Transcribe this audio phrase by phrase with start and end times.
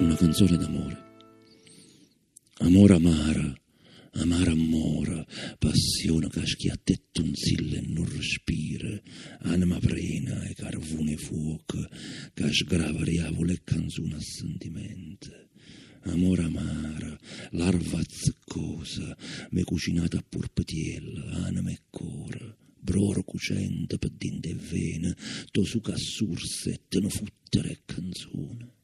[0.00, 1.08] una canzone d'amore.
[2.60, 3.60] Amore amara,
[4.12, 5.26] amara amore,
[5.58, 8.98] passione che schiatta e tonzilla e non respira,
[9.40, 11.86] anima prena e carvone fuoco,
[12.32, 15.48] che sgrava riavola e canzone a sentimento.
[16.04, 17.18] Amore amara,
[17.50, 19.14] larva zeccosa,
[19.50, 25.14] me cucinata a purpetiella, anima e cuore, broro cucente per dinte e vene,
[25.50, 28.78] to su cassurse e te ne futtere canzone.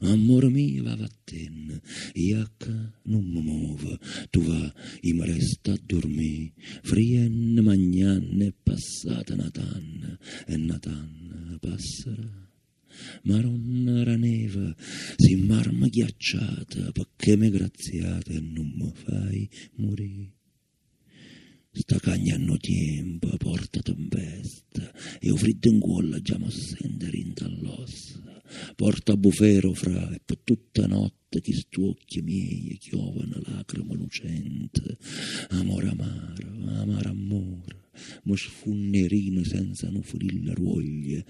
[0.00, 1.80] Amore mio, va vatten,
[2.14, 3.98] iacca non mi muove,
[4.30, 12.46] tu va, i mi resta a dormire, frien magnan è passata Natan, e Natan passerà.
[13.22, 14.74] Maronna era neve,
[15.16, 20.32] si marma ghiacciata, perché mi graziata e non mi fai morire.
[21.70, 28.27] Sta cagna hanno tempo, porta tempesta, e o freddo in cuore già mi sente rintallossa.
[28.78, 34.96] Porta bufero fra, e per tutta notte chi stuocchi miei chiovano lacrime lucente.
[35.48, 36.48] Amore amaro,
[36.80, 37.88] amaro amore,
[38.22, 40.04] mi sfunnerino senza non
[40.44, 41.24] la ruoglia.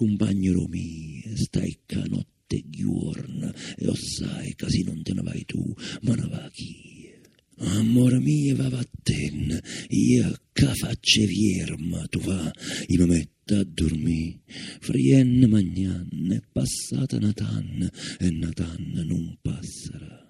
[0.00, 5.62] Mio, stai ca notte e giorno, e ossai, casi non te ne vai tu,
[6.04, 7.12] ma ne va chi.
[7.58, 12.50] Amore mio, va vatten, io che faccio vierma, tu va,
[12.86, 14.40] e mi metto a dormire.
[14.80, 20.22] Frien magnan, è passata Natan, e Natan non passerà.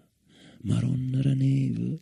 [0.63, 2.01] Maronna era neve,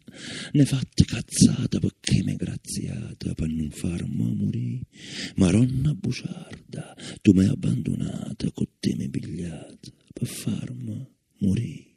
[0.53, 4.87] ne fatte cazzata perché mi graziata per non farmi morire.
[5.35, 11.05] Maronna buciarda, tu mi hai abbandonata, con te mi pigliata per farmi
[11.39, 11.91] morire.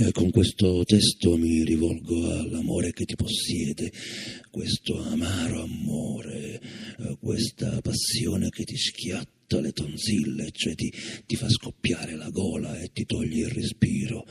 [0.00, 3.90] Eh, con questo testo mi rivolgo all'amore che ti possiede,
[4.48, 6.60] questo amaro amore,
[7.00, 10.92] eh, questa passione che ti schiatta le tonsille, cioè ti,
[11.26, 14.24] ti fa scoppiare la gola e ti toglie il respiro,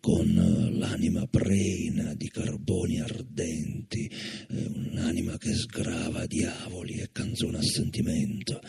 [0.00, 4.10] con l'anima prena di carboni ardenti,
[4.50, 8.60] eh, un'anima che sgrava diavoli e canzona a sentimento,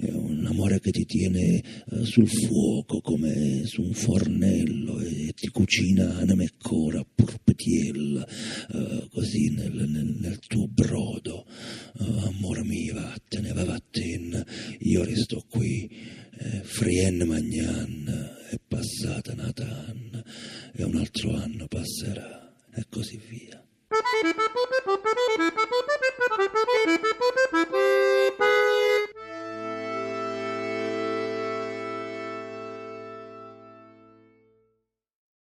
[0.00, 6.16] un amore che ti tiene eh, sul fuoco come su un fornello e ti cucina
[6.16, 8.26] anima e cora purpetiella,
[8.72, 11.44] eh, così nel, nel, nel, tuo brodo.
[11.98, 14.42] amore mio, vattene, va vatten,
[14.78, 15.90] io resto qui,
[16.62, 20.22] frien magnan, è passata Natan
[20.72, 23.62] e un altro anno passerà e così via.